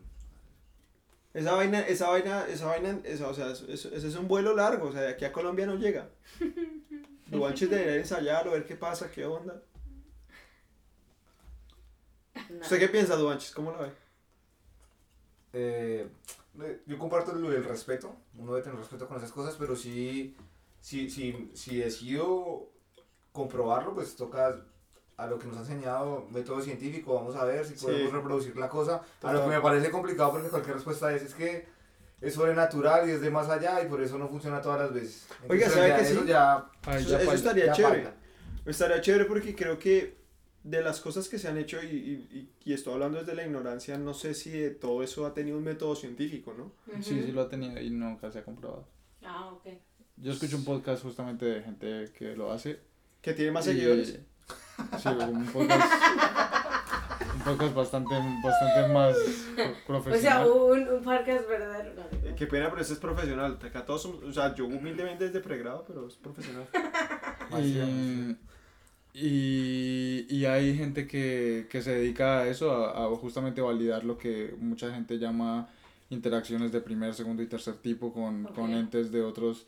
[1.32, 4.56] Esa vaina, esa vaina, esa vaina, esa, o sea, eso- eso- ese es un vuelo
[4.56, 6.08] largo, o sea, de aquí a Colombia no llega.
[7.26, 9.62] Duanches debería ensayarlo, ver qué pasa, qué onda.
[12.50, 12.60] No.
[12.60, 13.52] ¿Usted qué piensa, Duanches?
[13.52, 13.92] ¿Cómo lo ve?
[15.52, 16.08] Eh,
[16.86, 20.36] yo comparto lo del respeto, uno debe tener respeto con esas cosas, pero sí,
[20.80, 22.70] sí, sí, si decido
[23.32, 24.60] comprobarlo, pues toca
[25.16, 27.84] a lo que nos ha enseñado método científico, vamos a ver si Sí.
[27.86, 28.96] podemos reproducir la cosa.
[29.22, 29.42] A lo Total.
[29.50, 31.66] que me parece complicado porque cualquier respuesta es, es que
[32.20, 35.26] es sobrenatural y es de más allá y por eso no funciona todas las veces.
[35.48, 36.26] Oiga, Entonces, ¿sabe ya que eso sí?
[36.28, 38.02] ya, Ay, Eso, ya eso estaría ya chévere.
[38.04, 38.18] falta.
[38.66, 40.19] Estaría chévere porque creo que
[40.62, 43.44] de las cosas que se han hecho, y, y, y- y estoy hablando desde la
[43.46, 46.72] ignorancia, no sé si de todo eso ha tenido un método científico, ¿no?
[47.02, 48.86] Sí, sí lo ha tenido y nunca se ha comprobado.
[49.24, 49.66] Ah, ok.
[50.16, 52.80] Yo escucho un podcast justamente de gente que lo hace.
[53.22, 54.18] Que tiene más y- seguidores.
[54.98, 55.92] Sí, un podcast,
[57.34, 59.14] un podcast bastante, bastante más
[59.54, 60.48] pro- O sea, profesional.
[60.48, 61.94] un, un podcast verdadero.
[61.94, 62.28] no, no.
[62.28, 63.58] Eh, Qué pena, pero eso es profesional.
[63.62, 66.66] Acá todos somos, o sea, yo humildemente desde pregrado, pero es profesional.
[67.62, 68.36] Y,
[69.14, 74.18] y, y hay gente que, que se dedica a eso, a, a justamente validar lo
[74.18, 75.68] que mucha gente llama
[76.10, 79.66] interacciones de primer, segundo y tercer tipo con, con entes de otros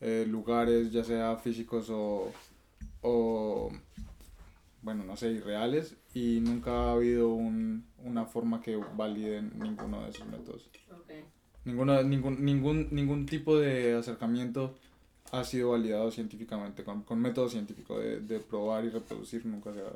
[0.00, 2.32] eh, lugares, ya sea físicos o,
[3.02, 3.70] o
[4.82, 10.10] bueno, no sé, irreales y nunca ha habido un, una forma que valide ninguno de
[10.10, 10.70] esos métodos.
[10.90, 11.10] Ok.
[11.64, 14.74] Ninguno, ningún, ningún, ningún tipo de acercamiento
[15.32, 19.80] ha sido validado científicamente, con, con método científico de, de probar y reproducir, nunca se,
[19.80, 19.92] ha,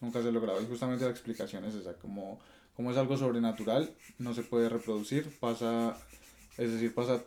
[0.00, 0.60] nunca se ha logrado.
[0.62, 2.38] Y justamente la explicación es esa, como,
[2.74, 5.96] como es algo sobrenatural, no se puede reproducir, pasa,
[6.56, 7.22] es decir, pasa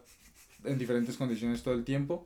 [0.63, 2.25] en diferentes condiciones todo el tiempo,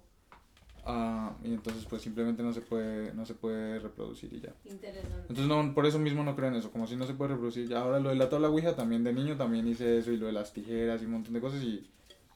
[0.86, 4.54] ah, y entonces pues simplemente no se puede, no se puede reproducir y ya.
[4.66, 5.18] Interesante.
[5.28, 7.68] Entonces no, por eso mismo no creo en eso, como si no se puede reproducir.
[7.68, 10.28] Ya ahora lo de la tabla Ouija también de niño también hice eso y lo
[10.28, 11.90] de las tijeras y un montón de cosas y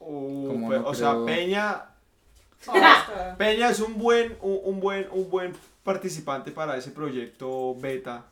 [0.06, 1.82] Uh, Como pe- no o sea, creo- Peña,
[2.66, 3.34] Basta.
[3.38, 8.24] Peña es un buen, un, un buen, un buen participante para ese proyecto beta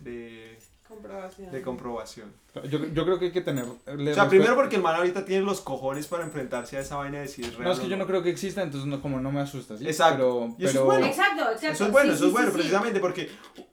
[0.00, 0.58] de,
[0.88, 1.52] Comprobación.
[1.52, 2.32] de comprobación.
[2.70, 3.64] yo, yo creo que hay que tener...
[3.64, 7.20] O sea, primero porque el man ahorita tiene los cojones para enfrentarse a esa vaina
[7.20, 7.64] de si es real.
[7.64, 9.76] No, es o que yo no creo que exista, entonces no, como no me asusta,
[9.76, 9.86] ¿sí?
[9.86, 10.16] Exacto.
[10.16, 11.06] Pero, Y eso es bueno.
[11.06, 11.66] Exacto, exacto.
[11.66, 12.58] Eso es bueno, Sí, eso sí, es bueno, sí, sí.
[12.58, 13.30] precisamente porque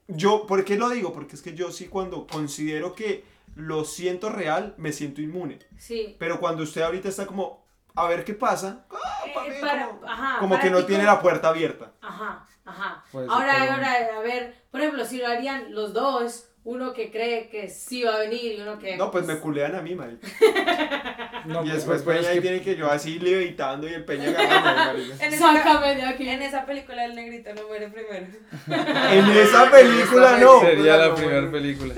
[0.09, 1.13] yo, ¿por qué lo digo?
[1.13, 3.23] Porque es que yo sí cuando considero que
[3.55, 5.59] lo siento real, me siento inmune.
[5.77, 6.17] Sí.
[6.19, 7.63] Pero cuando usted ahorita está como,
[7.95, 11.03] a ver qué pasa, ah, Eh, para- como, ajá, como para que no ti tiene
[11.05, 11.91] como- la puerta abierta.
[12.01, 13.03] Ajá, ajá.
[13.13, 17.47] Ahora, pero- ahora, a ver, por ejemplo, si lo harían los dos, uno que cree
[17.49, 18.97] que sí va a venir y uno que...
[18.97, 20.27] No, pues me culean a mí, marica.
[21.47, 24.03] no, y después pues, Peña es ahí que- tiene que yo así levitando y el
[24.05, 24.29] Peña
[25.21, 26.27] esa, Sácame de aquí.
[26.29, 28.27] en esa película el negrito no muere primero.
[28.67, 30.59] En esa película no.
[30.61, 31.93] Sería la No, primera película.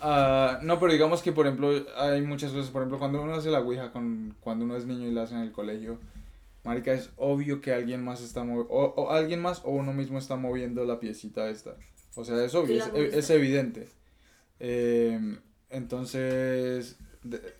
[0.00, 2.70] Ah, no, pero digamos que, por ejemplo, hay muchas cosas.
[2.70, 5.34] Por ejemplo, cuando uno hace la Ouija, con, cuando uno es niño y la hace
[5.34, 5.98] en el colegio,
[6.64, 10.18] marica, es obvio que alguien más está moviendo, o, o alguien más o uno mismo
[10.18, 11.74] está moviendo la piecita esta.
[12.14, 13.88] O sea, es obvio, Sí, es, es evidente.
[14.60, 15.18] Eh,
[15.70, 16.96] entonces,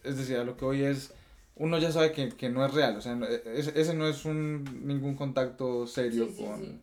[0.05, 1.13] es decir, a lo que hoy es,
[1.57, 2.97] uno ya sabe que, que no es real.
[2.97, 6.61] O sea, no- ese, ese no es un, ningún contacto serio Sí, sí, con...
[6.63, 6.81] sí.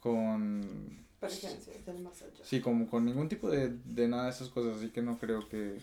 [0.00, 2.32] con Presencias del más allá.
[2.42, 5.46] Sí, como con ningún tipo de, de nada de esas cosas, así que no creo
[5.48, 5.78] que...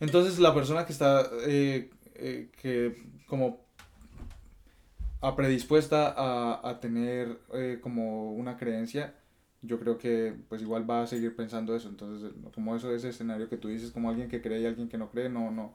[0.00, 3.60] Entonces la persona que está, eh, eh, que como
[5.20, 9.14] a predispuesta a, a tener eh, como una creencia,
[9.62, 13.08] yo creo que pues igual va a seguir pensando eso, entonces eh, como eso ese
[13.08, 15.74] escenario que tú dices, como alguien que cree y alguien que no cree, no, no,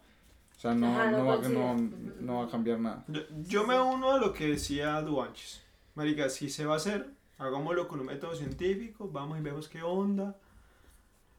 [0.57, 1.75] o sea, no, Ajá, no no, va, no,
[2.19, 3.05] no va a cambiar nada.
[3.07, 5.61] Yo, yo me uno a lo que decía Duanches.
[5.95, 9.81] Marica, si se va a hacer, hagámoslo con un método científico, vamos y vemos qué
[9.81, 10.35] onda.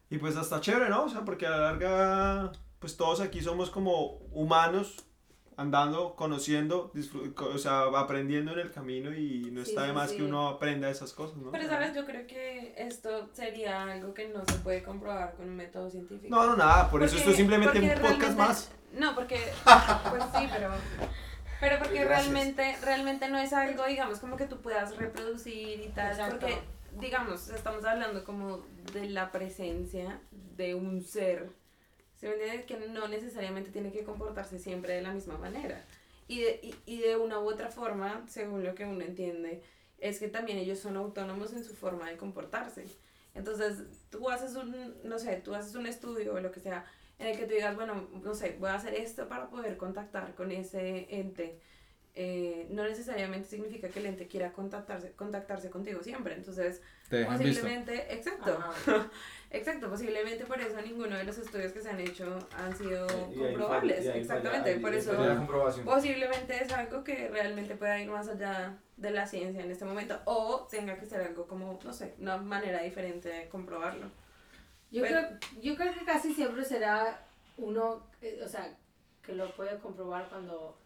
[0.09, 1.03] Y pues hasta chévere, ¿no?
[1.03, 5.05] O sea, porque a la larga, pues todos aquí somos como humanos,
[5.59, 6.91] andando, conociendo,
[7.35, 10.17] o sea, aprendiendo en el camino y no Sí, está de más sí.
[10.17, 11.51] que uno aprenda esas cosas, ¿no?
[11.51, 11.93] Pero, ¿sabes?
[11.93, 16.33] Yo creo que esto sería algo que no se puede comprobar con un método científico.
[16.33, 18.71] No, no, nada, por eso esto es simplemente un podcast más.
[18.93, 19.37] No, porque.
[20.09, 20.71] Pues sí, pero.
[21.59, 22.31] Pero porque Gracias.
[22.31, 26.11] realmente, realmente no es algo, digamos, como que tú puedas reproducir y tal.
[26.11, 26.37] Exacto.
[26.39, 26.59] Porque,
[27.01, 28.59] digamos, estamos hablando como
[28.93, 31.49] de la presencia de un ser.
[32.19, 32.65] ¿Se me entiende?
[32.65, 35.85] Que no necesariamente tiene que comportarse siempre de la misma manera.
[36.27, 39.63] Y de, y, y de una u otra forma, según lo que uno entiende,
[39.99, 42.85] es que también ellos son autónomos en su forma de comportarse.
[43.33, 46.85] Entonces, tú haces un, no sé, tú haces un estudio o lo que sea,
[47.19, 50.35] en el que tú digas, bueno, no sé, voy a hacer esto para poder contactar
[50.35, 51.59] con ese ente.
[52.15, 56.33] Eh, no necesariamente significa que el ente quiera contactarse, contactarse contigo siempre.
[56.33, 57.61] Entonces, Te dejan visto.
[57.61, 58.59] posiblemente, exacto,
[59.51, 63.37] exacto, posiblemente por eso ninguno de los estudios que se han hecho han sido Y
[63.39, 63.99] comprobables.
[64.05, 69.11] falla- Exactamente, falla- por eso posiblemente es algo que realmente pueda ir más allá de
[69.11, 72.81] la ciencia en este momento o tenga que ser algo como, no sé, una manera
[72.81, 74.07] diferente de comprobarlo.
[74.91, 77.23] Yo, Pero- creo, yo creo que casi siempre será
[77.57, 78.75] uno, eh, o sea,
[79.21, 80.77] que lo puede comprobar cuando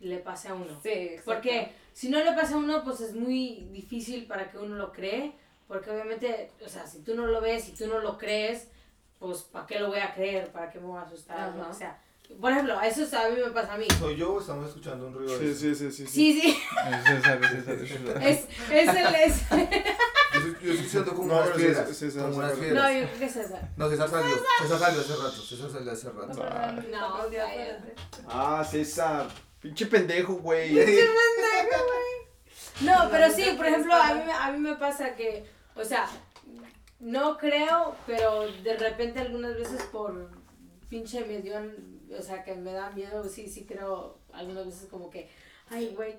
[0.00, 0.80] le pase a uno.
[0.82, 1.24] Sí, exacto.
[1.32, 4.92] Porque si no le pasa a uno, pues es muy difícil para que uno lo
[4.92, 5.32] cree.
[5.66, 8.68] Porque obviamente, o sea, si tú no lo ves, si tú no lo crees,
[9.18, 10.50] pues ¿para qué lo voy a creer?
[10.52, 11.52] ¿Para qué me voy a asustar?
[11.58, 12.00] O sea,
[12.40, 13.86] por ejemplo, eso es- a mí me pasa a mí.
[13.98, 15.38] ¿Soy yo estamos escuchando un ruido?
[15.38, 16.06] Sí, sí, sí, sí.
[16.06, 16.58] Sí, sí,
[16.90, 18.16] Es César, es César, César.
[18.16, 18.22] el...
[18.22, 18.46] Es,
[20.32, 21.76] Yo estoy, yo estoy escuchando como No, unas piedras.
[21.88, 22.74] César- César como unas acuerda.
[22.74, 23.00] no, piedras.
[23.02, 23.68] yo creo que es César.
[23.76, 24.36] No, César salió.
[24.62, 25.30] César salió hace rato.
[25.42, 26.26] César salió hace rato.
[26.34, 27.94] No, Estamos de cállate.
[29.72, 30.06] Acuerdo.
[30.08, 30.74] Ah, César.
[30.74, 32.96] Pinche pendejo, güey.
[33.04, 36.08] No, pero sí, por ejemplo, a mí, me- a mí me pasa que, o sea,
[37.00, 40.30] no creo, pero de repente algunas veces por
[40.88, 41.54] pinche medio,
[42.16, 45.28] o sea, que me da miedo, sí, sí creo algunas veces como que,
[45.70, 46.14] ay, güey,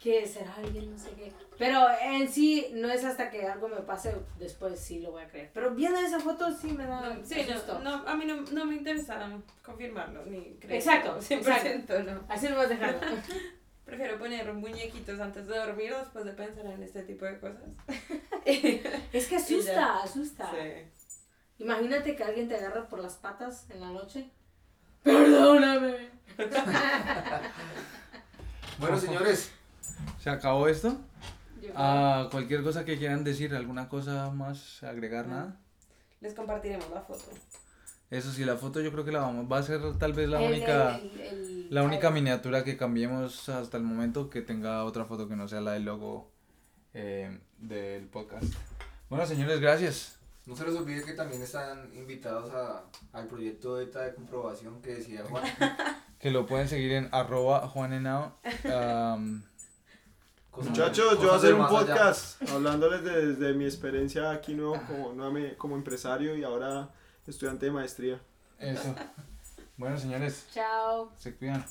[0.00, 1.32] que será alguien, no sé qué.
[1.58, 5.28] Pero en sí, no es hasta que algo me pase, después sí lo voy a
[5.28, 5.50] creer.
[5.52, 8.64] Pero viendo esa foto sí me da No, sí, no, no, a mí no, no
[8.64, 9.28] me interesa
[9.62, 10.76] confirmarlo ni creerlo.
[10.76, 12.24] Exacto, 100%, no.
[12.28, 13.00] Así lo vas a dejar.
[13.88, 17.62] prefiero poner muñequitos antes de dormir o después de pensar en este tipo de cosas.
[19.12, 20.50] Es que asusta, asusta.
[20.50, 21.08] Sí.
[21.58, 24.30] Imagínate que alguien te agarra por las patas en la noche.
[25.02, 26.10] Perdóname.
[28.78, 29.50] Bueno, señores,
[30.20, 30.96] ¿Se acabó esto?
[31.74, 35.56] Ah, cualquier cosa que quieran decir, alguna cosa más, agregar, nada.
[36.20, 37.24] Les compartiremos la foto.
[38.10, 40.42] Eso sí, la foto yo creo que la vamos, va a ser tal vez la
[40.42, 44.84] El- única, el- el- la única el- miniatura que cambiemos hasta el momento que tenga
[44.84, 46.30] otra foto que no sea la del logo
[46.94, 48.44] eh, del podcast.
[49.10, 50.18] Bueno, señores, gracias.
[50.46, 54.94] no se les olvide que también están invitados a, al proyecto ETA de comprobación que
[54.94, 55.44] decía Juan.
[56.18, 59.44] Que lo pueden seguir en arroba Cosas-
[60.62, 61.94] Muchachos, yo voy a hacer un más allá.
[61.94, 65.12] podcast hablándoles de, de mi experiencia aquí nuevo como,
[65.56, 66.90] como empresario y ahora
[67.26, 68.20] estudiante de maestría.
[68.58, 68.94] eso.
[69.76, 71.12] Bueno, señores, Chao.
[71.16, 71.64] se cuidan.